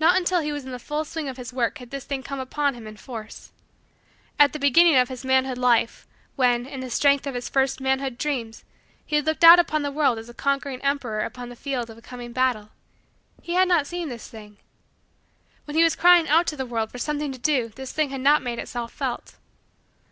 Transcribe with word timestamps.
Not 0.00 0.16
until 0.16 0.40
he 0.40 0.50
was 0.50 0.64
in 0.64 0.72
the 0.72 0.80
full 0.80 1.04
swing 1.04 1.28
of 1.28 1.36
his 1.36 1.52
work 1.52 1.78
had 1.78 1.90
this 1.92 2.04
thing 2.04 2.24
come 2.24 2.40
upon 2.40 2.74
him 2.74 2.88
in 2.88 2.96
force. 2.96 3.52
At 4.36 4.52
the 4.52 4.58
beginning 4.58 4.96
of 4.96 5.08
his 5.08 5.24
manhood 5.24 5.58
life, 5.58 6.08
when, 6.34 6.66
in 6.66 6.80
the 6.80 6.90
strength 6.90 7.24
of 7.24 7.36
his 7.36 7.48
first 7.48 7.80
manhood 7.80 8.18
dreams 8.18 8.64
he 9.06 9.14
had 9.14 9.26
looked 9.26 9.44
out 9.44 9.60
upon 9.60 9.82
the 9.82 9.92
world 9.92 10.18
as 10.18 10.28
a 10.28 10.34
conquering 10.34 10.82
emperor 10.82 11.20
upon 11.20 11.50
the 11.50 11.54
field 11.54 11.88
of 11.88 11.96
a 11.96 12.02
coming 12.02 12.32
battle, 12.32 12.70
he 13.42 13.52
had 13.52 13.68
not 13.68 13.86
seen 13.86 14.08
this 14.08 14.26
thing. 14.28 14.56
When 15.66 15.76
he 15.76 15.84
was 15.84 15.94
crying 15.94 16.26
out 16.28 16.48
to 16.48 16.56
the 16.56 16.66
world 16.66 16.90
for 16.90 16.98
something 16.98 17.30
to 17.30 17.38
do 17.38 17.68
this 17.68 17.92
thing 17.92 18.10
had 18.10 18.22
not 18.22 18.42
made 18.42 18.58
itself 18.58 18.90
felt. 18.90 19.36